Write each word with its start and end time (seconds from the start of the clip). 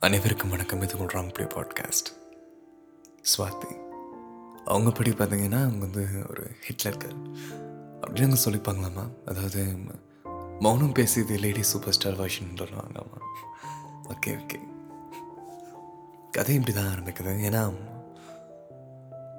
அனைவருக்கும் 0.00 0.50
வணக்கம். 0.50 0.82
இது 0.82 0.96
ராங் 0.96 1.32
ப்ளே 1.32 1.44
பாட்காஸ்ட் 1.44 2.10
ஸ்வாதி 3.22 3.76
அவங்க 4.64 4.90
படி 4.90 5.10
பார்த்தீங்கன்னா 5.10 5.52
அவங்க 5.52 5.78
வந்து 5.78 6.06
ஒரு 6.30 6.46
ஹிட்லர் 6.60 6.96
கேர்ள் 6.96 7.36
அப்படின்னு 8.00 8.22
அவங்க 8.22 8.36
சொல்லிப்பாங்களாமா? 8.44 9.28
அதாவது 9.28 9.76
மௌனம் 10.60 10.92
பேசியது 10.92 11.38
லேடி 11.38 11.62
சூப்பர் 11.62 11.92
ஸ்டார் 11.92 12.16
வாஷன் 12.16 12.54
சொல்லுவாங்களாமா 12.54 13.18
ஓகே 14.08 14.30
ஓகே 14.30 14.60
கதை 16.30 16.54
இப்படி 16.54 16.76
தான் 16.76 16.86
ஆரம்பிக்குது. 16.86 17.32
ஏன்னா 17.48 17.74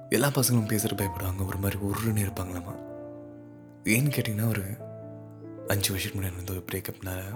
எல்லா 0.09 0.27
பசங்களும் 0.27 0.67
பேசுகிற 0.67 1.05
பயப்படுவாங்க. 1.05 1.45
ஒரு 1.45 1.57
மாதிரி 1.57 1.83
உருன்னு 1.83 2.29
இருப்பாங்களாமா? 2.29 2.75
ஏன்னு 3.83 4.09
கேட்டிங்கன்னா 4.09 4.47
ஒரு 4.47 4.63
அஞ்சு 5.67 5.91
வருஷத்துக்கு 5.91 6.27
முன்னாடி 6.27 6.35
வந்து 6.35 6.51
ஒரு 6.51 6.63
பிரேக்கப்னால 6.71 7.35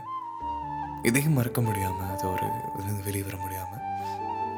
இதையும் 1.09 1.37
மறக்க 1.37 1.61
முடியாமல் 1.61 2.11
அது 2.13 2.25
ஒரு 2.31 2.45
இதுலேருந்து 2.45 3.07
வெளியே 3.07 3.23
வர 3.23 3.37
முடியாமல் 3.37 3.85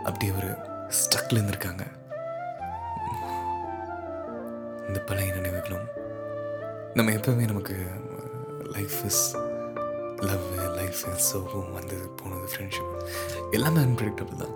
அப்படி 0.04 0.26
ஒரு 0.32 0.50
ஸ்டக்கில் 1.00 1.40
இருந்திருக்காங்க. 1.40 1.84
இந்த 4.88 5.00
பழைய 5.00 5.34
நினைவுகளும் 5.36 5.88
நம்ம 6.94 7.12
எப்பவுமே 7.12 7.46
நமக்கு 7.52 7.76
life 8.76 8.98
is 9.06 9.24
love 10.30 10.46
life 10.76 11.02
is 11.14 11.26
சோகம் 11.30 11.74
வந்தது 11.74 12.06
போனது 12.20 12.46
ஃப்ரெண்ட்ஷிப் 12.52 12.94
எல்லாமே 13.52 13.82
அன்பிரடிக்டபிள் 13.82 14.42
தான். 14.44 14.56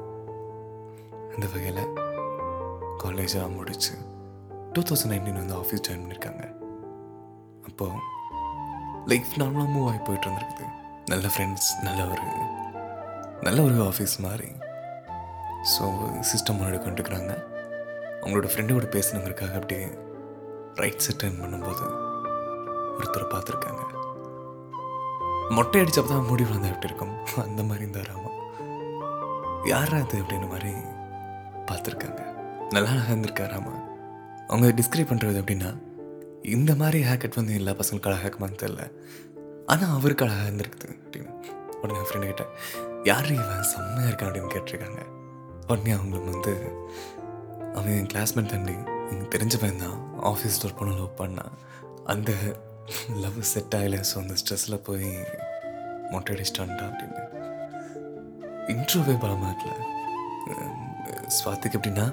அந்த 1.33 1.45
வகையில் 1.53 1.83
காலேஜாக 3.03 3.49
முடிச்சு 3.55 3.93
டூ 4.73 4.81
தௌசண்ட் 4.81 5.11
நைன்டீன் 5.13 5.41
வந்து 5.41 5.57
ஆஃபீஸ் 5.61 5.85
ஜாயின் 5.87 6.03
பண்ணியிருக்காங்க 6.03 6.45
அப்போது 7.67 7.91
லைஃப் 9.05 9.33
நார்மலாக 9.37 9.73
மூவ் 9.75 9.89
ஆகி 9.89 9.97
போயிட்டு 9.97 10.27
இருந்திருக்குது. 10.27 10.67
நல்ல 11.11 11.27
ஃப்ரெண்ட்ஸ் 11.33 11.69
நல்ல 11.85 12.01
ஒரு 12.13 12.25
நல்ல 13.45 13.59
ஒரு 13.67 13.77
ஆஃபீஸ் 13.89 14.15
மாதிரி. 14.25 14.49
ஸோ 15.73 15.83
சிஸ்டம் 16.29 16.57
முன்னாடி 16.59 16.79
கொண்டுக்கிறாங்க 16.85 17.31
அவங்களோட 18.21 18.47
ஃப்ரெண்டோட 18.51 18.87
பேசணுங்கிறதுக்காக 18.95 19.55
அப்படியே 19.59 19.85
ரைட் 20.81 21.03
செட் 21.05 21.19
டர்ன் 21.21 21.39
பண்ணும்போது 21.43 21.85
ஒருத்தரை 22.97 23.27
பார்த்துருக்காங்க. 23.33 23.83
மொட்டை 25.57 25.81
அடிச்சப்ப 25.81 26.09
தான் 26.13 26.27
முடி 26.29 26.43
வளர்ந்தா 26.47 26.73
எப்படி 26.73 26.89
இருக்கும்? 26.91 27.15
அந்த 27.45 27.61
மாதிரி 27.69 27.85
இருந்தாராமா 27.85 28.31
யார் 29.73 29.93
அது 30.01 30.17
அப்படின்ற 30.23 30.49
மாதிரி 30.53 30.73
பார்த்துருக்காங்க. 31.69 32.21
நல்லா 32.75 32.91
அழகாக 32.93 33.13
இருந்திருக்காராமா 33.13 33.75
அவங்க 34.51 34.67
டிஸ்கிரைப் 34.81 35.11
பண்ணுறது 35.11 35.41
அப்படின்னா 35.43 35.71
இந்த 36.57 36.71
மாதிரி 36.81 36.99
ஹேக்கெட் 37.09 37.39
வந்து 37.39 37.57
எல்லா 37.61 37.73
பசங்களுக்கான 37.79 38.17
அழகாக 38.19 38.53
தெரில 38.63 38.83
ஆனால் 39.71 39.93
அவருக்கு 39.97 40.25
அழகாக 40.25 40.47
இருந்திருக்குது 40.49 40.87
அப்படின்னு. 41.03 41.33
உடனே 41.81 41.97
என் 42.01 42.07
ஃப்ரெண்டு 42.09 42.29
கிட்ட 42.31 42.45
யார் 43.09 43.27
இவன் 43.33 43.67
செம்மையாக 43.71 44.09
இருக்கான்? 44.09 44.29
அப்படின்னு 44.29 44.53
கேட்டிருக்காங்க. 44.55 45.01
உடனே 45.71 45.91
அவங்களுக்கு 45.97 46.31
வந்து 46.33 46.53
அவன் 47.77 47.95
என் 47.99 48.11
கிளாஸ்மேட் 48.13 48.51
தண்டி 48.53 48.75
எனக்கு 49.09 49.31
தெரிஞ்ச 49.35 49.55
பையன் 49.61 49.83
தான். 49.85 49.99
ஆஃபீஸ் 50.31 50.59
ஒர்க் 50.63 50.79
பண்ண 50.79 50.95
லவ் 51.01 51.19
பண்ணான் 51.21 51.53
அந்த 52.13 52.31
லவ் 53.23 53.39
செட் 53.53 53.75
ஆகல. 53.79 53.99
ஸோ 54.09 54.15
அந்த 54.23 54.35
ஸ்ட்ரெஸ்ஸில் 54.41 54.83
போய் 54.87 55.07
மொட்டை 56.11 56.29
அடிச்சிட்டான்டா 56.35 56.85
அப்படின்னு. 56.89 57.23
இன்ட்ரோவே 58.73 59.15
பலமாக 59.23 59.51
இருக்கல. 59.51 59.75
ஸ்வாத்திக்கு 61.37 61.77
எப்படின்னா 61.79 62.07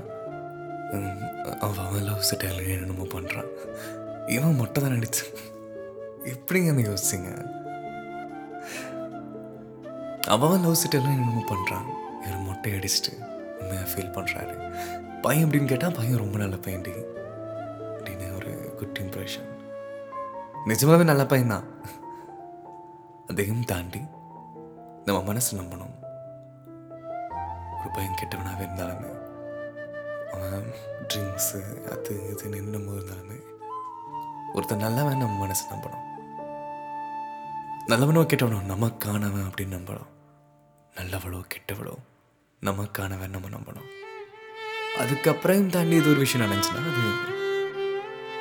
அவன் 1.65 1.85
அவன் 1.87 2.07
லவ் 2.11 2.27
செட் 2.31 2.47
ஆகலன்னு 2.49 2.75
என்னென்னமோ 2.77 3.07
பண்ணுறான் 3.17 3.51
இவன் 4.37 4.59
மொட்டை 4.61 4.79
தான் 4.83 4.97
நடிச்சு 4.97 5.25
எப்படிங்க 6.33 6.69
அந்த 6.69 6.85
யோசிச்சிங்க 6.91 7.31
அவன் 10.29 10.63
லவ் 10.63 10.81
செட்டெல்லாம் 10.81 11.17
என்னமோ 11.17 11.45
பண்ணுறான் 11.49 11.89
இவர் 12.23 12.47
மொட்டை 12.47 12.73
அடிச்சுட்டு 12.73 13.13
உண்மையாக 13.61 13.89
ஃபீல் 13.91 14.15
பண்ணுறாரு 14.17 14.55
பையன் 15.23 15.49
அப்படின்னு 15.49 15.65
கேட்டால் 15.65 15.95
பையன் 15.95 16.19
ரொம்ப 16.19 16.39
நல்ல 16.39 16.57
பையன்டி 16.57 16.95
அப்படின்னு 17.97 18.37
ஒரு 18.37 18.53
குட் 18.79 18.99
இம்ப்ரெஷன் 19.03 19.49
நிஜமாகவே 20.65 21.05
நல்ல 21.05 21.23
பையன்தான் 21.23 21.69
அதையும் 23.27 23.65
தாண்டி 23.65 24.01
நம்ம 25.05 25.23
மனசு 25.23 25.51
நம்பணும். 25.57 25.95
ஒரு 27.81 27.91
பையன் 27.93 28.19
கெட்டவனாகவே 28.21 28.65
இருந்தாலுமே 28.67 29.11
அவன் 30.33 30.67
ட்ரிங்க்ஸு 31.15 31.61
அது 31.91 32.15
இது 32.31 32.57
என்னமோ 32.57 32.91
இருந்தாலுமே 32.91 33.39
ஒருத்தன் 34.55 34.79
நல்லாவே 34.79 35.13
நம்ம 35.17 35.39
மனசு 35.39 35.65
நம்பணும். 35.75 36.06
நல்லவனோ 37.89 38.23
கெட்டவனோ 38.23 38.59
நமக்கானவன் 38.69 39.45
அப்படின்னு 39.49 39.75
நம்பணும். 39.77 40.09
நல்லவளோ 40.97 41.41
கெட்டவளோ 41.53 41.95
நமக்கானவன் 42.61 43.29
நம்ம 43.29 43.49
நம்பணும். 43.49 43.91
அதுக்கப்புறம் 44.99 45.71
தாண்டி 45.71 45.97
இது 45.97 46.11
ஒரு 46.11 46.19
விஷயம் 46.19 46.51
நினைச்சுன்னா 46.51 46.81
அது 46.91 47.05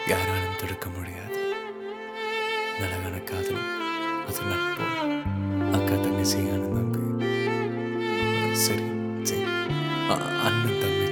யாராலும் 0.08 0.60
தடுக்க 0.60 0.90
முடியாது. 0.90 1.38
நல்லகான 2.80 3.24
காதலும் 3.24 3.70
அது 4.28 4.42
நட்போ. 4.52 4.86
அக்கா 5.72 5.96
தங்கச்சி 6.04 6.38
அண்ணன் 6.38 6.92
தம்பி. 6.92 7.26
சரி 8.56 8.88
சரி. 9.24 9.44
அண்ணன் 10.48 10.80
தங்கச்சி 10.82 11.05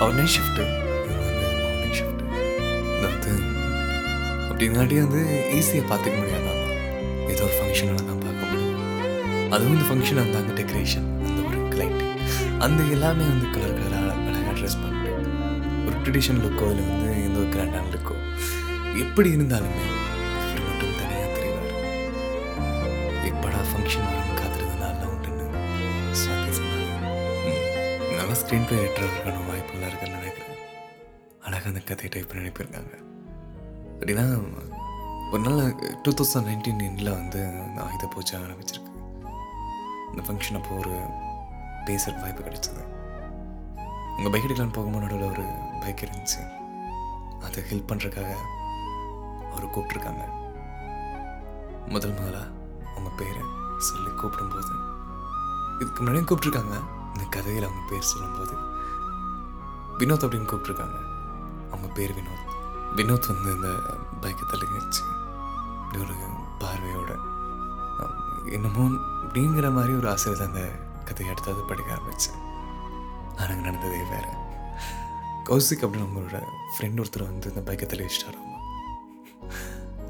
அவர் 0.00 0.14
நைட் 0.14 0.34
ஷிஃப்ட்டு 0.34 0.64
இவங்க 1.04 1.24
வந்து 1.28 1.46
மார்னிங் 1.62 1.96
ஷிஃப்ட் 1.98 2.22
இந்த 2.88 3.06
வந்து 3.06 3.32
வந்து 5.04 5.20
ஈஸியாக 5.58 5.86
பார்த்துக்க 5.90 6.16
முடியாதான் 6.18 6.54
ஏதோ 7.28 7.42
ஒரு 7.42 7.56
ஃபங்க்ஷனில் 7.56 8.00
தான் 8.02 8.22
பார்க்க 8.22 8.42
முடியும். 8.44 8.74
அதுவும் 9.52 9.74
இந்த 9.74 9.86
ஃபங்க்ஷன் 9.88 10.22
அந்த 10.22 10.36
அந்த 10.38 10.54
டெக்கரேஷன் 10.58 11.08
அந்த 11.22 11.40
ஒரு 11.48 11.60
கிளைட் 11.70 12.02
அந்த 12.60 12.80
எல்லாமே 12.94 13.26
வந்து 13.28 13.48
கலர் 13.54 13.76
கலராக 13.78 14.08
அழகாக 14.24 14.54
ட்ரெஸ் 14.58 14.78
பண்ணிட்டு 14.78 15.12
ஒரு 15.86 15.96
ட்ரெடிஷனல் 16.02 16.44
லுக்கோ 16.46 16.68
இல்லை 16.72 16.86
வந்து 16.90 17.12
எந்த 17.26 17.38
ஒரு 17.38 17.50
கிராண்டான 17.54 17.90
லுக்கோ 17.94 18.16
எப்படி 19.04 19.28
இருந்தாலுமே 19.36 19.84
மட்டும் 20.66 20.94
தனியாக 21.00 21.28
தெரிவார் 21.36 21.74
எப்படா 23.30 23.60
ஃபங்க்ஷன் 23.70 24.08
வரும் 24.10 24.36
காத்திருந்த 24.40 24.76
நாள்லாம் 24.82 25.12
உண்டுன்னு 25.12 25.46
ஸ்க்ரீன் 28.40 28.68
பிளே 28.68 28.80
வாய்ப்பு 29.00 29.72
எல்லாம் 29.72 29.88
இருக்குன்னு 29.88 30.16
நினைக்கிறேன். 30.16 30.56
அழகாக 31.40 31.68
அந்த 31.68 31.80
கதையை 31.80 32.08
டைப் 32.08 32.28
பண்ணி 32.28 32.48
அனுப்பியிருக்காங்க. 32.48 32.94
அப்படின்னா 33.98 34.24
ஒரு 35.32 35.42
நாள் 35.42 35.74
டூ 36.02 36.10
தௌசண்ட் 36.10 36.46
நைன்டீன் 36.46 36.84
எண்டில் 36.88 37.10
வந்து 37.10 37.46
அந்த 37.46 37.82
ஆயுத 37.82 38.06
பூஜை 38.06 38.40
ஆரம்பிச்சிருக்கு. 38.40 38.92
இந்த 40.10 40.22
ஃபங்க்ஷன் 40.26 40.62
அப்போ 40.62 40.74
ஒரு 40.74 41.00
பேசுகிற 41.84 42.20
வாய்ப்பு 42.20 42.42
கிடைச்சது. 42.42 42.82
உங்கள் 44.16 44.30
பைக் 44.30 44.44
எடுக்கலான்னு 44.44 44.72
போகும்போது 44.72 45.06
நடுவில் 45.06 45.30
ஒரு 45.30 45.44
பைக் 45.80 46.08
இருந்துச்சு. 46.08 46.56
அதை 47.40 47.64
ஹெல்ப் 47.70 47.90
பண்ணுறதுக்காக 47.90 48.32
அவர் 49.50 49.72
கூப்பிட்ருக்காங்க 49.74 50.24
முதல் 51.88 52.12
முதலாக 52.12 52.46
அவங்க 52.90 53.10
பேரை 53.16 53.42
சொல்லி 53.78 54.10
கூப்பிடும்போது 54.10 54.72
இதுக்கு 55.80 56.04
முன்னாடியும் 56.04 56.30
கூப்பிட்ருக்காங்க 56.30 56.76
இந்த 57.14 57.24
கதையில் 57.30 57.62
அவங்க 57.62 57.88
பேர் 57.90 58.00
சொல்லும்போது 58.00 58.67
வினோத் 60.00 60.24
அப்படின்னு 60.26 60.50
கூப்பிட்ருக்காங்க 60.50 60.98
அவங்க 61.70 61.88
பேர் 61.96 62.14
வினோத். 62.18 62.44
வினோத் 62.98 63.30
வந்து 63.30 63.50
இந்த 63.56 63.70
பைக்கை 64.22 64.44
தள்ளிச்சு 64.52 65.04
ஒரு 66.02 66.14
பார்வையோட. 66.62 67.12
என்னமோ 68.56 68.84
அப்படிங்கிற 69.22 69.68
மாதிரி 69.76 69.92
ஒரு 70.00 70.08
ஆசை 70.12 70.32
அந்த 70.46 70.60
கதையை 71.08 71.28
எடுத்தாவது 71.34 71.70
படிக்க 71.70 71.96
ஆரம்பித்தேன் 71.96 72.42
ஆனால் 73.40 73.64
நடந்ததே 73.66 74.02
வேறு. 74.12 74.32
கௌசிக் 75.48 75.82
அப்படின்னு 75.84 76.06
நம்மளோட 76.06 76.38
ஃப்ரெண்ட் 76.74 77.00
ஒருத்தர் 77.02 77.28
வந்து 77.30 77.52
இந்த 77.52 77.62
பைக்கை 77.68 77.86
தள்ளி 77.90 78.06
வச்சிட்டாராமா 78.06 78.56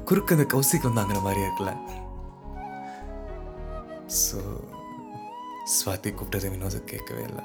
குறுக்கு 0.09 0.35
அந்த 0.35 0.45
கௌசிக் 0.53 0.87
வந்து 0.87 1.01
அங்கிற 1.03 1.19
மாதிரி 1.27 1.41
இருக்குல்ல 1.45 1.73
ஸோ 4.23 4.39
ஸ்வாதி 5.75 6.11
கூப்பிட்டது 6.11 6.47
வினோத 6.53 6.77
கேட்கவே 6.91 7.23
இல்லை. 7.29 7.43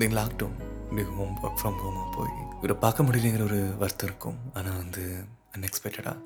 தென் 0.00 0.14
லாக்டவுன் 0.18 0.56
இப்படி 0.84 1.02
ஹோம் 1.16 1.34
ஒர்க் 1.42 1.58
ஃப்ரம் 1.58 1.76
ஹோமாக 1.82 2.06
போய் 2.14 2.32
இவரை 2.56 2.74
பார்க்க 2.84 3.02
முடியலைங்கிற 3.02 3.44
ஒரு 3.44 3.58
வருத்தம் 3.78 4.08
இருக்கும். 4.08 4.38
ஆனால் 4.54 4.76
வந்து 4.76 5.02
அன்எக்ஸ்பெக்டடாக 5.54 6.16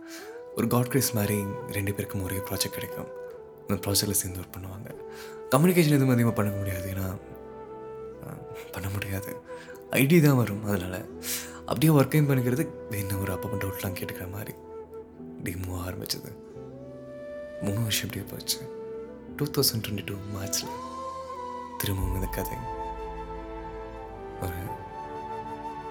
ஒரு 0.56 0.67
காட் 0.67 0.88
கிரேஸ் 0.93 1.11
மாதிரி 1.15 1.37
ரெண்டு 1.76 1.93
பேருக்கும் 1.94 2.23
ஒரே 2.23 2.37
ப்ராஜெக்ட் 2.37 2.76
கிடைக்கும். 2.76 3.09
அந்த 3.67 3.76
ப்ராஜெக்டில் 3.85 4.20
சேர்ந்து 4.20 4.41
ஒர்க் 4.41 4.55
பண்ணுவாங்க. 4.56 4.88
கம்யூனிகேஷன் 5.55 5.97
எதுவும் 5.99 6.15
அதிகமாக 6.15 6.37
பண்ண 6.41 6.50
முடியாது. 6.56 6.87
ஏன்னா 6.94 7.06
பண்ண 8.73 8.88
முடியாது. 8.94 9.37
ஐடி 10.00 10.23
தான் 10.26 10.37
வரும் 10.37 10.64
அதனால். 10.64 11.06
அப்படியே 11.67 11.93
ஒர்க்கையும் 11.99 12.31
பண்ணிக்கிறது 12.31 12.67
என்ன 13.03 13.19
ஒரு 13.19 13.32
அப்பப்போ 13.35 13.61
டவுட்லாம் 13.64 13.99
கேட்டுக்கிற 14.00 14.31
மாதிரி. 14.37 14.55
இப்படி 15.37 15.55
ஆரம்பிச்சது. 15.88 16.32
மூணு 17.61 17.81
வருஷம் 17.82 18.09
இப்படியே 18.09 18.26
போச்சு. 18.32 18.59
டூ 19.37 19.47
தௌசண்ட் 19.56 19.85
டுவெண்ட்டி 19.85 20.06
டூ 20.11 20.19
மார்ச்சில் 20.35 20.75
திரும்பவும் 21.79 22.14
இந்த 22.14 22.26
கதை. 22.26 22.59
ஒரு 24.46 24.61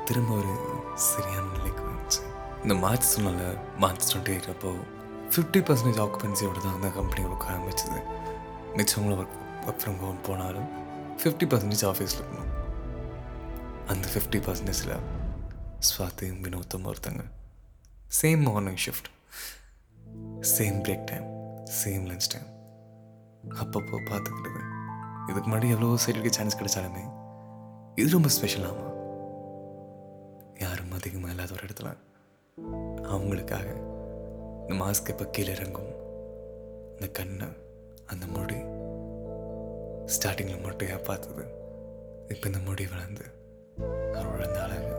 திரும்ப 0.06 0.36
ஒரு 0.36 0.54
சரியான 0.94 1.46
நிலைக்கு 1.56 1.84
வந்துச்சு. 1.88 2.22
இந்த 2.64 2.74
மார்ச் 2.74 3.08
சொன்னால 3.16 3.42
மார்ச் 3.78 4.06
டுவெண்ட்டி 4.12 4.34
எயிட் 4.36 4.50
அப்போ 4.54 4.70
ஃபிஃப்டி 5.32 5.60
பர்சன்டேஜ் 5.68 6.02
ஆக்குபென்சியோட 6.04 6.62
தான் 6.64 6.76
அந்த 6.78 6.90
கம்பெனி 6.90 7.28
ஒர்க் 7.28 7.48
ஆரம்பிச்சது. 7.52 8.00
மிச்சவங்கள 8.78 9.16
ஒர்க் 9.22 9.36
ஒர்க் 9.68 9.82
ஃப்ரம் 9.84 10.00
ஹோம் 10.00 10.22
போனாலும் 10.22 10.70
ஃபிஃப்டி 11.24 11.48
பர்சன்டேஜ் 11.52 11.86
ஆஃபீஸில் 11.92 12.22
இருக்கணும். 12.22 12.54
அந்த 13.88 14.08
ஃபிஃப்டி 14.14 14.40
பர்சன்டேஜில் 14.48 14.96
ஸ்வாதியும் 15.90 16.42
வினோத்தும் 16.46 16.88
ஒருத்தங்க. 16.92 17.24
Same 18.22 18.42
morning 18.48 18.82
shift 18.86 19.10
same 20.56 20.78
break 20.86 21.04
time 21.04 21.28
same 21.82 22.04
lunch 22.10 22.32
time 22.34 22.50
அப்பப்போ 23.62 23.98
பார்த்துக்கிட்டது. 24.10 24.62
இதுக்கு 25.30 25.48
முன்னாடி 25.50 25.70
எவ்வளோ 25.70 25.98
சைடுக்கு 26.06 26.30
சான்ஸ் 26.30 26.60
கிடைச்சாலுமே 26.60 27.04
இது 28.02 28.10
ரொம்ப 28.10 28.30
ஸ்பெஷலாமா 28.36 28.88
யாரும் 30.64 30.92
அதிகமாக 30.98 31.32
இல்லாத 31.34 31.54
ஒரு 31.54 31.64
இடத்துல 31.68 31.90
அவங்களுக்காக 33.14 33.68
இந்த 34.62 34.74
மாஸ்க் 34.82 35.10
இப்போ 35.14 35.26
கீழே 35.26 35.54
இறங்கும். 35.54 35.90
இந்த 36.92 37.08
கண்ணை 37.20 37.48
அந்த 38.12 38.26
முடி 38.36 38.60
ஸ்டார்டிங்கில் 40.16 40.62
மொட்டையாக 40.66 41.00
பார்த்தது? 41.04 41.46
இப்போ 42.28 42.46
இந்த 42.48 42.60
முடி 42.68 42.86
வளர்ந்து 42.88 43.26
அவரோட 44.18 44.42
அந்த 44.48 44.60
அழகு. 44.66 44.94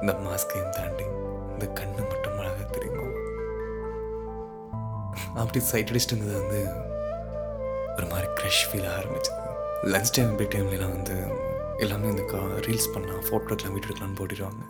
இந்த 0.00 0.14
மாஸ்கையும் 0.26 0.74
தாண்டி 0.78 1.06
இந்த 1.54 1.66
கண்ணு 1.80 2.00
மட்டும் 2.12 2.38
அழகாக 2.38 2.68
தெரியுமா? 2.76 3.06
அப்படி 5.42 5.60
சைட் 5.70 5.90
அடிச்சுட்டுங்கிறது 5.90 6.40
வந்து 6.42 6.62
ஒரு 7.96 8.06
மாதிரி 8.14 8.30
க்ரஷ் 8.38 8.64
ஃபீல் 8.68 8.88
ஆரம்பிச்சது. 8.98 9.42
லஞ்ச் 9.84 10.12
டைம் 10.12 10.38
பிரேக் 10.38 10.54
டைம்லாம் 10.54 10.90
வந்து 10.90 11.26
எல்லாமே 11.78 12.08
இந்த 12.08 12.22
கா 12.22 12.38
ரீல்ஸ் 12.38 12.92
பண்ணலாம் 12.92 13.24
ஃபோட்டோ 13.24 13.50
எடுக்கலாம் 13.50 13.72
வீடியோ 13.72 13.92
எடுக்கலாம்னு 13.92 14.18
போட்டுடுவாங்க 14.18 14.62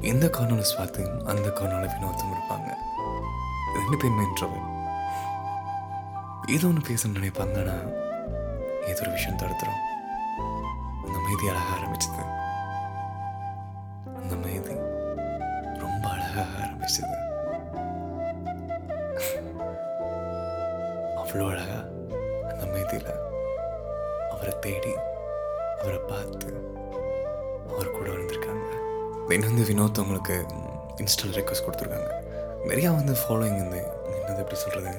எந்த 0.00 0.26
கார்னரில் 0.26 0.70
ஸ்வாத்து 0.76 1.24
அந்த 1.24 1.48
கார்னரில் 1.48 1.94
வினோதம் 1.94 2.32
இருப்பாங்க 2.32 2.76
ரெண்டு 3.74 3.96
பேருமே 3.96 4.22
இன்ட்ரோவன் 4.24 4.70
ஏதோ 6.46 6.66
ஒன்று 6.66 6.94
பேசணும்னு 6.94 7.18
நினைப்பாங்க 7.18 7.58
ஆனால் 7.58 7.88
ஏதோ 8.86 9.00
ஒரு 9.00 9.10
விஷயம் 9.10 9.38
தடுத்துரும். 9.38 9.82
அந்த 11.04 11.18
அமைதி 11.18 11.48
அழகாக 11.48 11.76
ஆரம்பிச்சது. 11.76 12.22
அந்த 14.16 14.34
மைதி 14.34 14.74
ரொம்ப 15.78 16.08
அழகாக 16.08 16.48
ஆரம்பிச்சது. 16.64 17.16
அவ்வளோ 21.16 21.50
அழகா 21.50 21.78
அந்த 22.50 22.62
அமைதியில் 22.62 23.30
அவரை 24.42 24.54
தேடி 24.64 24.92
அவரை 25.80 25.98
பார்த்து 26.10 26.48
அவர் 27.72 27.90
கூட 27.96 28.06
வந்திருக்காங்க. 28.14 28.68
தென் 29.28 29.46
வந்து 29.48 29.64
வினோத் 29.68 30.00
அவங்களுக்கு 30.00 30.36
இன்ஸ்டால் 31.02 31.34
ரெக்வஸ்ட் 31.36 31.64
கொடுத்துருக்காங்க. 31.66 32.10
நிறையா 32.70 32.90
வந்து 32.98 33.12
ஃபாலோயிங் 33.20 33.60
வந்து 33.62 33.80
என்னது 34.16 34.42
எப்படி 34.44 34.58
சொல்கிறது 34.62 34.92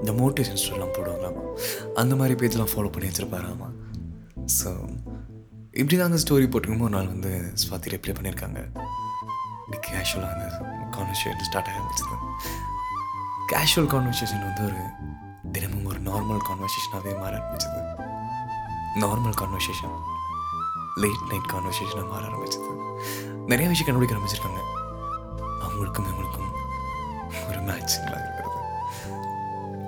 இந்த 0.00 0.12
மோட்டிவேஷன் 0.20 0.60
ஸ்டோரிலாம் 0.62 0.94
போடுவாங்களாமா? 0.96 1.42
அந்த 2.02 2.14
மாதிரி 2.20 2.34
பேஜ்லாம் 2.40 2.72
ஃபாலோ 2.72 2.90
பண்ணி 2.94 3.10
வச்சுருப்பாராமா? 3.10 3.68
ஸோ 4.58 4.70
இப்படி 5.80 5.94
தான் 5.96 6.10
அந்த 6.10 6.20
ஸ்டோரி 6.24 6.48
போட்டுருக்கும்? 6.52 6.86
ஒரு 6.88 6.96
நாள் 6.96 7.12
வந்து 7.14 7.32
ஸ்வாதி 7.62 7.94
ரிப்ளை 7.94 8.14
பண்ணியிருக்காங்க. 8.18 8.60
இப்படி 9.64 9.78
கேஷுவலாக 9.88 10.34
அந்த 10.36 10.48
கான்வர்சேஷன் 10.96 11.46
ஸ்டார்ட் 11.50 11.70
ஆகிருந்துச்சு 11.72 12.18
கேஷுவல் 13.52 13.92
கான்வர்சேஷன் 13.94 14.46
வந்து 14.48 14.64
ஒரு 14.70 14.82
தினமும் 15.52 15.88
ஒரு 15.92 16.00
நார்மல் 16.10 16.46
கான்வர்சேஷனாகவே 16.50 17.14
மாற 17.22 17.32
ஆரம்பிச்சது. 17.38 17.97
நார்மல் 18.94 19.36
கான்வர்சேஷன் 19.40 19.96
லேட் 20.94 21.26
நைட் 21.28 21.50
கான்வர்சேஷனாக 21.52 22.08
மாற 22.10 22.26
ஆரம்பிச்சது. 22.26 22.94
நிறைய 23.46 23.68
விஷயம் 23.68 23.98
கண்டுபிடிக்க 23.98 24.14
ஆரம்பிச்சிருக்காங்க. 24.14 24.60
அவங்களுக்கும் 25.40 26.06
இவங்களுக்கும் 26.06 26.52
ஒரு 27.48 27.58
மேட்சிங்களாக 27.58 28.22
இருக்கிறது. 28.22 28.56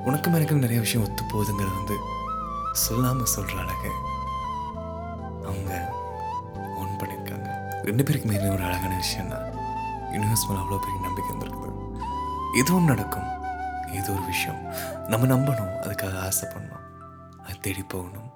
உனக்கும் 0.05 0.35
எனக்கும் 0.35 0.59
நிறைய 0.59 0.81
விஷயம் 0.81 1.09
ஒத்து 1.09 1.25
போகுதுங்கிறது 1.25 1.75
வந்து 1.75 1.97
சொல்லாமல் 2.73 3.25
சொல்கிற 3.25 3.59
அழகு 3.59 3.93
அவங்க 5.45 5.93
ஓன் 6.77 6.97
பண்ணியிருக்காங்க. 6.99 7.83
ரெண்டு 7.83 8.03
பேருக்குமே 8.03 8.33
என்ன 8.33 8.53
ஒரு 8.53 8.63
அழகான 8.63 9.03
விஷயம்னா 9.03 9.59
யூனிவர்ஸ் 10.11 10.49
மேலே 10.49 10.61
அவ்வளோ 10.61 10.79
பெரிய 10.79 11.01
நம்பிக்கை 11.01 11.37
இருந்திருக்குது 11.37 11.69
எதுவும் 12.55 12.85
நடக்கும். 12.85 13.29
ஏதோ 13.93 14.13
ஒரு 14.13 14.25
விஷயம். 14.25 14.75
நம்ம 15.09 15.37
நம்பணும். 15.37 15.75
அதுக்காக 15.83 16.29
ஆசைப்படணும். 16.29 17.09
அது 17.45 17.61
தேடி 17.61 17.83
போகணும். 17.83 18.30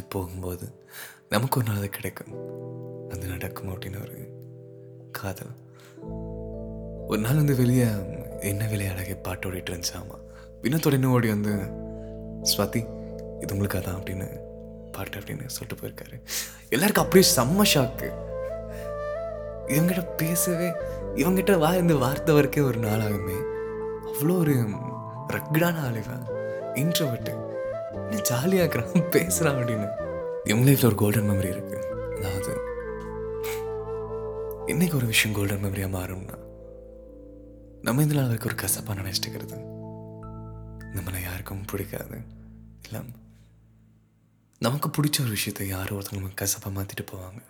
அது 0.00 0.08
போகும்போது 0.08 0.66
நமக்கு 1.28 1.56
ஒரு 1.60 1.66
நாள் 1.68 1.78
அது 1.78 1.88
கிடைக்கும். 1.88 2.30
அது 3.12 3.24
நடக்கும் 3.26 3.70
அப்படின்னு 3.72 3.98
ஒரு 4.02 4.18
காதல். 5.12 5.50
ஒரு 7.06 7.20
நாள் 7.24 7.40
வந்து 7.40 7.56
வெளியே 7.56 7.88
என்ன 8.50 8.68
விளையாடகை 8.68 9.16
பாட்டு 9.16 9.50
ஓடிட்டு 9.50 9.72
இருந்துச்சாமா 9.72 10.16
வினத்தோட 10.62 10.92
இன்னும் 10.92 11.12
ஓடி 11.12 11.28
வந்து 11.28 11.52
ஸ்வாதி 12.52 12.82
இது 13.40 13.52
உங்களுக்கு 13.52 13.78
அதான் 13.78 13.98
அப்படின்னு 13.98 14.28
பாட்டு 14.92 15.18
அப்படின்னு 15.18 15.54
சொல்லிட்டு 15.56 15.80
போயிருக்காரு. 15.82 16.16
எல்லாருக்கும் 16.68 17.04
அப்படியே 17.04 17.26
செம்ம 17.36 17.68
ஷாக்கு 17.74 18.10
இவங்கிட்ட 19.74 20.06
பேசவே 20.16 20.70
இவங்கிட்ட 21.14 21.58
வா 21.58 21.72
இந்த 21.74 21.94
வார்த்தை 21.94 22.34
வரைக்கும் 22.34 22.66
ஒரு 22.66 22.80
நாளாகுமே. 22.80 23.38
அவ்வளோ 24.08 24.38
ஒரு 24.38 24.56
ரக்கடான 25.34 25.76
ஆளுவன் 25.88 26.26
இன்ட்ரோவர்ட்டு 26.82 27.48
ஜாலியாக 28.28 28.62
இருக்கிறான் 28.64 29.10
பேசுகிறான் 29.10 29.58
அப்படின்னு. 29.60 29.88
இவங்க 30.48 30.64
லைஃப்பில் 30.70 30.90
ஒரு 30.90 30.98
கோல்டன் 31.02 31.28
மெமரி 31.30 31.50
இருக்கு. 31.54 31.78
அதாவது 32.16 32.52
இன்னைக்கு 34.66 34.96
ஒரு 34.96 35.06
விஷயம் 35.12 35.36
கோல்டன் 35.36 35.64
மெமரியாக 35.64 35.94
மாறும்னா 35.96 36.36
நம்ம 37.86 38.02
இந்த 38.02 38.14
நாள் 38.14 38.30
வரைக்கும் 38.30 38.52
ஒரு 38.52 38.58
கசப்பாக 38.62 39.00
நினச்சிட்டு 39.00 39.58
நம்மளை 40.96 41.20
யாருக்கும் 41.22 41.64
பிடிக்காது. 41.70 42.16
இல்லை 42.84 43.00
நமக்கு 44.58 44.88
பிடிச்ச 44.88 45.20
ஒரு 45.20 45.30
விஷயத்தை 45.38 45.68
யாரோ 45.68 45.92
ஒருத்தங்க 45.98 46.20
நமக்கு 46.20 46.40
கசப்பாக 46.42 46.72
மாற்றிட்டு 46.76 47.04
போவாங்க. 47.12 47.40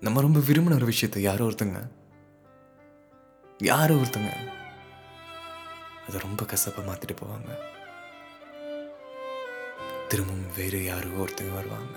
நம்ம 0.00 0.20
ரொம்ப 0.26 0.40
விரும்பின 0.48 0.74
ஒரு 0.74 0.84
விஷயத்தை 0.84 1.22
யாரோ 1.22 1.44
ஒருத்தங்க 1.44 1.80
யாரோ 3.70 3.94
ஒருத்தங்க 3.94 4.30
அதை 6.06 6.20
ரொம்ப 6.26 6.44
கசப்பாக 6.44 6.86
மாற்றிட்டு 6.90 7.16
போவாங்க. 7.22 7.50
திரும்பவும் 10.10 10.54
வேறு 10.56 10.84
யாரோ 10.84 11.08
ஒருத்தங்க 11.22 11.52
வருவாங்க. 11.54 11.96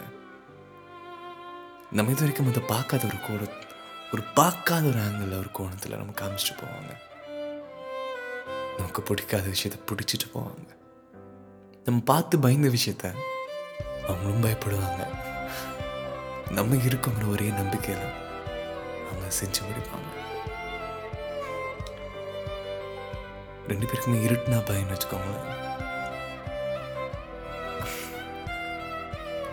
நம்ம 1.97 2.11
இது 2.11 2.19
வரைக்கும் 2.19 2.49
அதை 2.51 2.61
பார்க்காத 2.67 3.05
ஒரு 3.05 3.19
கோண 3.25 3.47
ஒரு 4.13 4.23
பார்க்காத 4.37 4.83
ஒரு 4.87 4.99
ஆங்கிளில் 4.99 5.37
ஒரு 5.37 5.51
கோணத்தில் 5.51 5.97
நம்ம 5.97 6.13
காமிச்சிட்டு 6.21 6.55
போவாங்க. 6.61 6.91
நமக்கு 8.77 9.01
பிடிக்காத 9.01 9.47
விஷயத்த 9.55 9.79
பிடிச்சிட்டு 9.89 10.27
போவாங்க. 10.33 10.69
நம்ம 11.85 12.01
பார்த்து 12.05 12.39
பயந்த 12.39 12.67
விஷயத்த 12.77 13.13
அவங்களும் 14.07 14.45
பயப்படுவாங்க. 14.45 15.01
நம்ம 16.51 16.75
இருக்கோங்கிற 16.75 17.27
ஒரே 17.31 17.49
நம்பிக்கையில் 17.49 18.07
அவங்க 19.09 19.27
செஞ்சு 19.39 19.61
முடிப்பாங்க 19.67 20.09
ரெண்டு 23.67 23.85
பேருக்குமே 23.85 24.17
இருட்டுனா 24.29 24.57
பயன்னு 24.69 24.95
வச்சுக்கோங்களேன். 24.95 25.51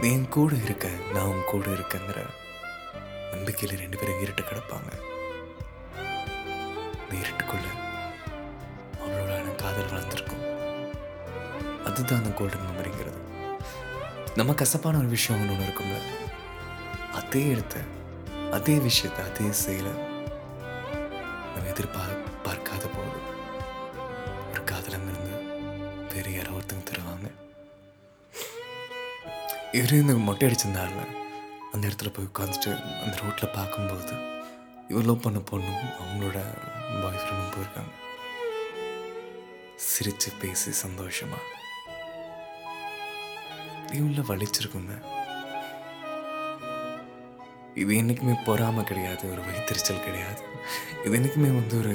நீ 0.00 0.12
என் 0.12 0.28
கூட 0.28 0.54
இருக்க 0.64 0.88
நான் 1.14 1.24
உன் 1.24 1.42
கூட 1.46 1.66
இருக்கங்கிற 1.66 2.20
நம்பிக்கையில் 3.32 3.78
ரெண்டு 3.78 3.98
பேரும் 3.98 4.20
இருட்டு 4.20 4.42
கிடப்பாங்க. 4.42 4.90
இந்த 7.00 7.14
இருட்டுக்குள்ள 7.20 7.66
அவளோட 9.02 9.54
காதல் 9.54 9.90
வளர்ந்துருக்கும். 9.90 10.44
அதுதான் 11.84 12.18
அந்த 12.18 12.30
கோல்டன் 12.30 12.66
மெமரிங்கிறது 12.68 13.20
நம்ம 14.34 14.54
கசப்பான 14.54 14.98
ஒரு 14.98 15.06
விஷயம் 15.06 15.50
ஒன்று 15.50 15.64
இருக்கும்ல. 15.64 15.98
அதே 17.12 17.44
இடத்த 17.46 17.76
அதே 18.52 18.78
விஷயத்தை 18.78 19.24
அதே 19.30 19.52
செயலை 19.52 19.92
நம்ம 21.54 21.68
எதிர்பார்க்க 21.68 22.19
இவரு 29.78 29.96
மொட்டை 30.26 30.44
அடிச்சிருந்தாருல 30.48 31.02
அந்த 31.72 31.82
இடத்துல 31.88 32.08
போய் 32.14 32.28
உட்காந்துட்டு 32.28 32.70
அந்த 33.02 33.12
ரோட்டில் 33.22 33.54
பார்க்கும்போது 33.56 34.14
இவர் 34.90 35.06
லவ் 35.08 35.24
பண்ண 35.24 35.40
பொண்ணும் 35.50 35.84
அவங்களோட 36.00 36.38
பாய் 37.02 37.20
ஃப்ரெண்டும் 37.20 37.52
போயிருக்காங்க. 37.54 37.92
சிரிச்சு 39.90 40.30
பேசி 40.40 40.70
சந்தோஷமா. 40.86 41.38
இவ்வளோ 43.98 44.24
வலிச்சிருக்குங்க. 44.30 44.96
இது 47.82 47.94
என்னைக்குமே 48.00 48.34
பொறாமல் 48.44 48.88
கிடையாது 48.90 49.30
ஒரு 49.32 49.44
வைத்தறிச்சல் 49.48 50.04
கிடையாது. 50.08 50.42
இது 51.04 51.14
என்னைக்குமே 51.20 51.52
வந்து 51.60 51.78
ஒரு 51.78 51.94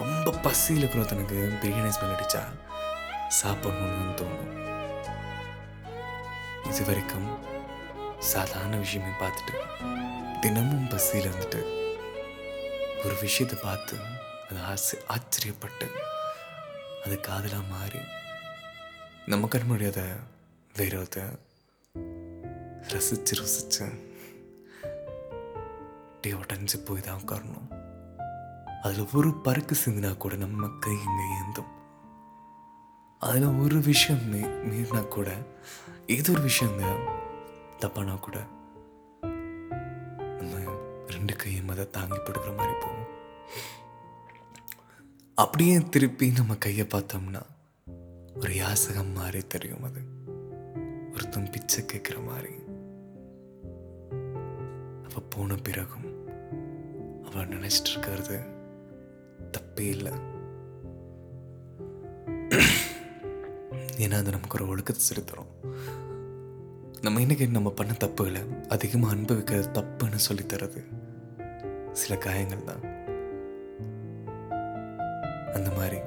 ரொம்ப 0.00 0.30
பசியில் 0.46 0.82
இருக்கிறவனுக்கு 0.84 1.38
பிரியாணி 1.62 1.92
ஸ்மெல் 1.98 2.16
அடிச்சா 2.16 2.42
சாப்பிடணும்னு 3.42 4.18
தோணும். 4.22 4.50
இது 6.72 6.84
வரைக்கும் 6.84 7.26
சாதாரண 8.18 8.76
விஷயமே 8.76 9.10
பார்த்துட்டு 9.20 9.56
தினமும் 10.40 10.88
பசியில் 10.88 11.32
இருந்துட்டு 11.32 11.60
ஒரு 13.04 13.16
விஷயத்தை 13.20 13.58
பார்த்து 13.62 13.96
அது 14.48 14.60
ஆசை 14.60 14.98
ஆச்சரியப்பட்டு 15.08 15.86
அது 17.04 17.20
காதலாக 17.20 17.62
மாறி 17.70 17.98
நம்ம 19.26 19.46
கண் 19.46 19.66
முடியாத 19.66 20.16
வேற 20.76 20.96
ஒருத்தன் 20.96 21.38
ரசிச்சு 22.88 23.34
ருசிச்சு 23.40 23.84
டே 26.20 26.32
உடஞ்சி 26.32 26.84
போய் 26.84 27.00
தான் 27.00 27.20
உட்காரணும். 27.24 27.68
அதில் 28.82 29.08
ஒரு 29.12 29.34
பறக்கு 29.34 29.74
சிந்தினா 29.74 30.16
கூட 30.16 30.34
நம்ம 30.34 30.68
கை 30.80 30.92
இங்கே 30.92 31.26
ஏந்தும். 31.40 31.81
அதில் 33.26 33.44
ஒரு 33.44 33.80
விஷயம் 33.80 34.22
மீ 34.28 34.40
மீறினா 34.68 35.08
கூட 35.08 35.30
ஏதோ 36.06 36.32
ஒரு 36.32 36.42
விஷயங்க 36.42 36.86
தப்பானா 37.78 38.14
கூட 38.20 38.38
நம்ம 40.38 40.54
ரெண்டு 41.06 41.36
கையும் 41.36 41.68
அதை 41.68 41.90
தாங்கி 41.90 42.18
படுக்கிற 42.18 42.56
மாதிரி 42.56 42.74
போகும். 42.80 43.06
அப்படியே 45.34 45.76
திருப்பி 45.90 46.30
நம்ம 46.30 46.56
கையை 46.56 46.86
பார்த்தோம்னா 46.86 47.42
ஒரு 48.34 48.54
யாசகம் 48.54 49.12
மாதிரி 49.12 49.42
தெரியும் 49.46 49.84
அது. 49.84 50.02
ஒருத்தன் 51.12 51.50
பிச்சை 51.50 51.84
கேட்குற 51.84 52.26
மாதிரி. 52.26 52.52
அப்போ 55.04 55.22
போன 55.28 55.54
பிறகும் 55.54 56.10
அவள் 57.24 57.48
நினைச்சிட்டு 57.48 57.92
இருக்கிறது 57.94 58.38
தப்பே 59.52 59.86
இல்லை. 59.96 60.12
ஏன்னா 64.02 64.16
அது 64.22 64.34
நமக்கு 64.36 64.56
ஒரு 64.58 64.66
ஒழுக்கத்தை 64.72 65.02
செலுத்துறோம். 65.08 65.50
நம்ம 67.04 67.20
இன்றைக்கி 67.24 67.46
நம்ம 67.56 67.70
பண்ண 67.78 67.92
தப்புகளை 68.02 68.42
அதிகமாக 68.74 69.14
அனுபவிக்கிறது 69.14 69.68
தப்புன்னு 69.78 70.18
சொல்லி 70.26 70.44
தரது 70.52 70.80
சில 72.00 72.16
காயங்கள் 72.24 72.68
தான். 72.70 72.82
அந்த 75.56 75.68
மாதிரி 75.78 75.98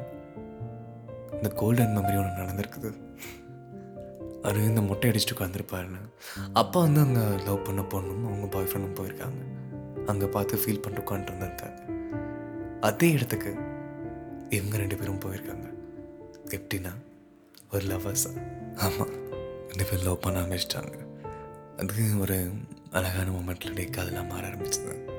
இந்த 1.37 1.49
கோல்டன் 1.61 1.95
மெமரி 1.97 2.17
ஒன்று 2.21 2.41
நடந்திருக்குது. 2.41 2.91
அது 4.47 4.65
இந்த 4.69 4.81
மொட்டை 4.87 5.09
அடிச்சுட்டு 5.11 5.35
உட்காந்துருப்பாருன்னு 5.35 6.01
அப்பா 6.61 6.79
வந்து 6.85 7.01
அங்கே 7.05 7.23
லவ் 7.47 7.65
பண்ண 7.67 7.81
பொண்ணும் 7.93 8.25
அவங்க 8.29 8.47
பாய் 8.55 8.69
ஃப்ரெண்டும் 8.71 8.97
போயிருக்காங்க. 8.99 9.41
அங்கே 10.11 10.27
பார்த்து 10.35 10.61
ஃபீல் 10.63 10.81
பண்ணிட்டு 10.83 11.05
உட்காந்துருந்துருக்காங்க 11.05 11.81
அதே 12.89 13.07
இடத்துக்கு 13.17 13.51
இவங்க 14.57 14.75
ரெண்டு 14.83 14.97
பேரும் 15.01 15.23
போயிருக்காங்க. 15.25 15.67
எப்படின்னா 16.57 16.91
ஒரு 17.71 17.85
லவ்வர்ஸா 17.85 18.53
ஆமாம் 18.75 19.29
ரெண்டு 19.67 19.85
பேர் 19.91 20.03
லவ் 20.03 20.19
பண்ண 20.19 20.41
ஆரம்பிச்சிட்டாங்க. 20.41 21.05
அது 21.77 22.19
ஒரு 22.19 22.49
அழகான 22.91 23.29
மூமெண்ட்டில் 23.29 23.73
டே 23.73 23.85
காதெல்லாம் 23.85 24.27
மாற 24.27 24.47
ஆரம்பிச்சது. 24.47 25.13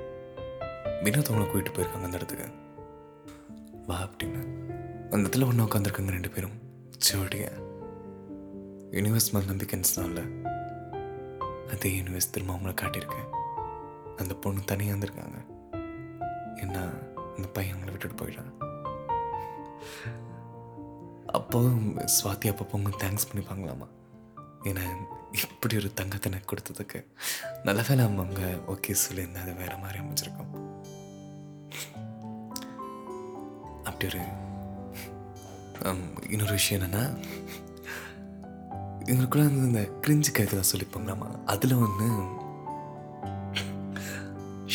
வினோத் 1.03 1.29
அவங்களை 1.31 1.47
கூட்டிட்டு 1.47 1.75
போயிருக்காங்க 1.75 2.03
அந்த 2.03 2.17
இடத்துக்கு. 2.17 2.49
வா 3.87 4.03
அப்படின்னு. 4.03 4.43
அந்த 5.11 5.29
இடத்துல 5.29 5.47
ஒன்று 5.47 5.65
உட்காந்துருக்காங்க 5.65 6.11
ரெண்டு 6.11 6.31
பேரும். 6.31 6.65
சிவடிய 6.99 7.53
யூனிவர்ஸ் 8.91 9.33
மேல் 9.33 9.49
நம்பிக்கைன்னு 9.49 10.45
அதே 11.71 12.00
யூனிவர்ஸ் 12.00 12.31
திரும்ப 12.31 12.55
அவங்கள 12.55 12.75
காட்டியிருக்கேன். 12.75 13.29
அந்த 14.17 14.35
பொண்ணு 14.35 14.61
தனியாக 14.65 14.99
இருந்திருக்காங்க 14.99 15.47
என்ன 16.57 16.91
அந்த 17.37 17.49
பையன் 17.53 17.76
அவங்கள 17.76 17.91
விட்டுட்டு 17.91 18.25
போயிட்டான். 18.25 18.65
அப்போ 21.33 21.59
சுவாதி 22.16 22.49
அப்பப்போ 22.50 22.76
அவங்க 22.76 22.92
தேங்க்ஸ் 22.99 23.28
பண்ணிப்பாங்களாமா 23.28 23.88
ஏன்னா 24.64 24.85
இப்படி 25.33 25.76
ஒரு 25.76 25.92
தங்கத்தை 25.95 26.33
எனக்கு 26.33 26.50
கொடுத்ததுக்கு 26.52 27.00
நல்ல 27.64 27.80
வேலை 27.88 28.04
அவங்க 28.04 28.42
ஓகே 28.68 28.95
சொல்லியிருந்தா 29.04 29.42
அது 29.42 29.54
வேற 29.54 29.76
மாதிரி 29.76 29.99
அமைச்சிருக்கோம் 29.99 30.52
அப்படி 33.85 34.06
ஒரு 34.06 34.23
இன்னொரு 36.28 36.52
விஷயம் 36.52 36.78
என்னென்னா 36.78 37.04
இவங்களுக்குள்ள 39.06 39.45
வந்து 39.45 39.68
இந்த 39.68 39.83
கிரிஞ்சு 40.00 40.30
கருத்துலாம் 40.33 40.73
சொல்லிப்பாங்களாமா 40.73 41.28
அதில் 41.45 41.75
ஒன்று 41.76 42.09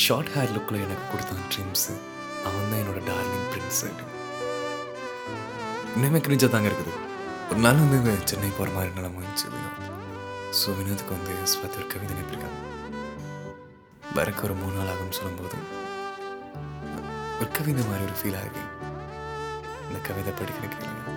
ஷார்ட் 0.06 0.32
ஹேர் 0.36 0.54
லுக்கில் 0.54 0.84
எனக்கு 0.84 1.12
கொடுத்தான் 1.12 1.48
ட்ரீம்ஸு 1.52 1.96
அவன் 2.44 2.70
தான் 2.70 2.80
என்னோட 2.80 3.02
டார்லிங் 3.06 3.48
பிரின்ஸ் 3.52 3.84
இன்னுமே 5.96 6.20
கிரிஞ்சாக 6.26 6.50
தாங்க 6.52 6.68
இருக்குது. 6.70 6.94
ஒரு 7.52 7.60
நாள் 7.64 7.80
வந்து 7.84 8.12
சென்னை 8.30 8.50
போகிற 8.58 8.70
மாதிரி 8.76 8.92
நிலம 8.98 9.18
வந்துச்சு 9.22 9.48
வினோத் 9.54 9.88
ஸோ 10.60 10.70
வினோத்துக்கு 10.78 11.16
வந்து 11.18 11.34
ஸ்வாதி 11.52 11.76
ஒரு 11.80 11.88
கவிதை 11.94 12.12
நினைப்பிருக்காங்க 12.12 12.60
வரக்கு 14.18 14.44
ஒரு 14.48 14.56
மூணு 14.62 14.76
நாள் 14.78 14.92
ஆகும்னு 14.94 15.18
சொல்லும்போது 15.18 15.58
ஒரு 17.40 17.50
கவிதை 17.58 17.84
மாதிரி 17.90 18.04
ஒரு 18.08 18.16
ஃபீல் 18.20 18.38
ஆகுது 18.42 18.62
இந்த 19.88 20.00
கவிதை 20.08 20.32
படிக்கிற 20.40 20.66
கேளுங்க. 20.74 21.14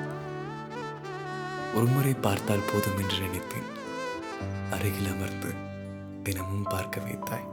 ஒரு 1.76 1.86
முறை 1.94 2.14
பார்த்தால் 2.26 2.68
போதும் 2.70 2.98
என்று 3.02 3.18
நினைத்தேன். 3.26 3.68
அருகில் 4.76 5.10
அமர்ந்து 5.12 5.50
தினமும் 6.26 6.68
பார்க்க 6.74 7.06
வைத்தாய். 7.06 7.46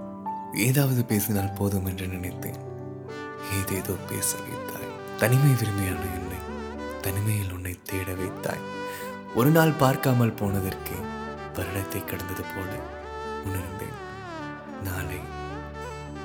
ஏதாவது 0.67 1.01
பேசினால் 1.11 1.55
போதும் 1.59 1.87
என்று 1.91 2.07
நினைத்தேன். 2.15 2.59
ஏதேதோ 3.59 3.95
பேச 4.11 4.29
வைத்தாய். 4.47 4.91
தனிமை 5.21 5.53
விரும்பியான 5.61 6.03
என்னை 6.17 6.30
தனிமையில் 7.05 7.53
உன்னை 7.55 7.73
தேட 7.89 8.09
வைத்தாய். 8.19 8.65
ஒரு 9.39 9.49
நாள் 9.55 9.79
பார்க்காமல் 9.83 10.37
போனதற்கு 10.39 10.95
வருடத்தை 11.55 12.01
கடந்தது 12.05 12.43
போல 12.53 12.71
உணர்ந்தேன். 13.47 13.97
நாளை 14.87 15.19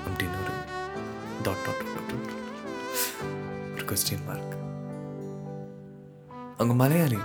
அப்படின்னு 0.04 0.38
ஒரு 0.42 0.54
டாட் 1.46 1.64
டாட் 1.66 1.84
டாட் 1.94 2.34
ஒரு 3.72 3.84
கொஸ்டின் 3.90 4.26
மார்க் 4.28 4.54
அவங்க 6.58 6.74
மலையாளி 6.82 7.20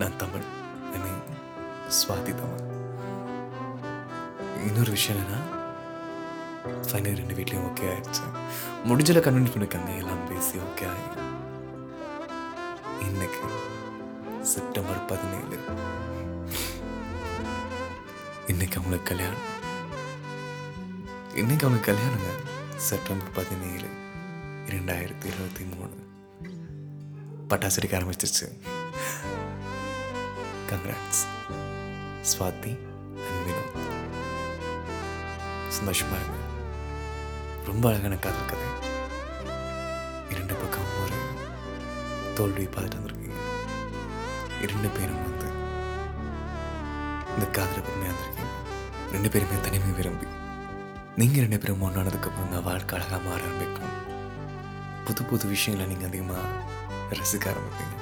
நான் 0.00 0.20
தமிழ் 0.22 0.46
ஐ 0.94 1.00
மீன் 1.04 1.24
சுவாதி 1.98 2.32
தமிழ். 2.40 2.68
இன்னொரு 4.68 4.90
விஷயம் 4.96 5.20
என்னன்னா 5.20 5.40
ஃபைனல் 6.88 7.18
ரெண்டு 7.20 7.36
வீட்லேயும் 7.38 7.68
ஓகே 7.70 7.86
ஆயிடுச்சு. 7.92 8.24
முடிஞ்சல 8.88 9.22
கன்வின்ஸ் 9.26 9.54
பண்ணிருக்காங்க 9.54 9.92
எல்லாம் 10.02 10.24
பேசி 10.28 10.56
ஓகே 10.66 10.86
ஆகி 10.92 11.08
இன்னைக்கு 13.22 13.48
செப்டம்பர் 14.44 15.00
பதினேழு 15.06 15.56
இன்னைக்கு 18.46 18.76
அவங்களுக்கு 18.78 19.08
கல்யாணம் 19.10 19.44
இன்னைக்கு 21.34 21.66
அவங்களுக்கு 21.66 21.90
கல்யாணங்க 21.90 22.30
செப்டம்பர் 22.86 23.30
பதினேழு 23.34 23.90
இரண்டாயிரத்தி 24.66 25.28
இருபத்தி 25.28 25.66
மூணு 25.70 25.94
பட்டாசு 27.50 27.78
அடிக்க 27.80 27.96
ஆரம்பிச்சிருச்சு 27.98 28.48
கங்க்ராட்ஸ் 30.70 31.22
ஸ்வாதி 32.32 32.74
அண்ட் 33.26 33.44
வினோத் 33.46 33.78
சந்தோஷமா 35.78 36.18
இருங்க 36.20 36.40
ரொம்ப 37.66 37.86
அழகான 37.88 38.18
காதல் 38.18 38.50
கதை 38.50 38.68
இரண்டு 40.30 40.56
பக்கம் 40.56 40.92
ஒரு 41.02 41.18
தோல்வி 42.36 42.66
பார்த்துட்டு 42.66 43.11
வந்திருக்கீங்க 44.62 44.82
இரண்டு 44.82 44.88
பேரும் 44.96 45.22
வந்து 45.26 45.48
இந்த 47.34 47.46
காதலை 47.56 47.80
பொறுமையாக 47.86 48.14
இருந்திருக்கீங்க. 48.14 48.54
ரெண்டு 49.12 49.28
பேருமே 49.32 49.56
தனிமை 49.64 49.90
விரும்பி. 49.98 50.26
நீங்கள் 51.16 51.44
ரெண்டு 51.44 51.58
பேரும் 51.58 51.82
ஒன்றானதுக்கப்புறம் 51.86 52.52
தான் 52.54 52.62
வாழ்க்கை 52.62 52.98
அழகாக 52.98 53.20
மாற 53.28 53.40
ஆரம்பிக்கும். 53.42 53.94
புது 55.06 55.22
புது 55.24 55.46
விஷயங்களை 55.46 55.86
நீங்கள் 55.88 56.08
அதிகமாக 56.08 56.44
ரசிக்க 57.18 57.50
ஆரம்பிப்பீங்க. 57.52 57.96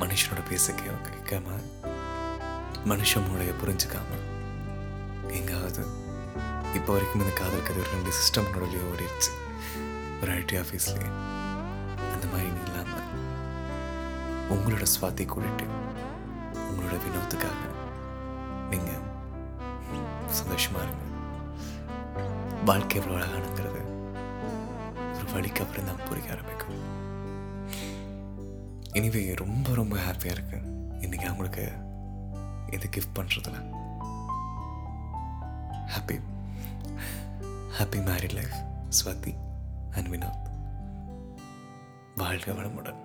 மனுஷனோட 0.00 0.40
பேச 0.48 0.72
கேட்காம 0.72 1.58
மனுஷன் 2.90 3.26
மூளையை 3.28 3.54
புரிஞ்சுக்காம 3.60 4.10
எங்காவது 5.38 5.82
இப்போ 6.74 6.92
வரைக்கும் 6.92 7.22
இந்த 7.22 7.34
காதல் 7.40 7.66
கதை 7.68 7.82
ரெண்டு 7.92 8.10
சிஸ்டம் 8.18 8.50
நடுவில் 8.50 8.88
ஓடிடுச்சு 8.90 9.30
ஒரு 10.22 10.32
ஐடி 10.32 10.56
ஆஃபீஸ்லேயே 10.62 11.10
உங்களோட 14.54 14.86
சுவாத்தி 14.94 15.24
கூட்டிட்டு 15.32 15.66
உங்களோட 16.68 16.96
வினோத்துக்காக 17.04 17.60
நீங்கள் 18.70 19.04
சந்தோஷமாக 20.40 20.84
இருங்க. 20.84 21.04
வாழ்க்கை 22.64 22.96
எவ்வளோ 23.00 23.16
அழகானுங்கிறது 23.20 23.80
ஒரு 25.14 25.26
வழிக்கு 25.32 25.62
அப்புறம் 25.64 25.88
தான் 25.88 26.04
புரிய 26.08 26.30
ஆரம்பிக்கும். 26.34 26.80
எனிவே 28.98 29.22
ரொம்ப 29.44 29.74
ரொம்ப 29.80 29.96
ஹாப்பியாக 30.06 30.36
இருக்கு. 30.36 30.58
இன்னைக்கு 31.04 31.26
அவங்களுக்கு 31.26 31.64
இது 32.76 32.88
கிஃப்ட் 32.96 33.16
பண்ணுறதுல 33.18 33.60
happy 35.94 36.16
happy 37.78 38.00
married 38.08 38.36
life 38.40 38.58
Swathi 38.98 39.34
and 39.94 40.10
Vinoth. 40.14 40.44
வாழ்க 42.16 42.52
வளமுடன். 42.52 43.00